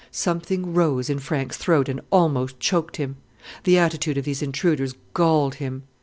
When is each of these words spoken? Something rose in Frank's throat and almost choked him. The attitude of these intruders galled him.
Something 0.09 0.73
rose 0.73 1.11
in 1.11 1.19
Frank's 1.19 1.57
throat 1.57 1.87
and 1.87 2.01
almost 2.09 2.59
choked 2.59 2.97
him. 2.97 3.17
The 3.65 3.77
attitude 3.77 4.17
of 4.17 4.25
these 4.25 4.41
intruders 4.41 4.95
galled 5.13 5.53
him. 5.61 5.83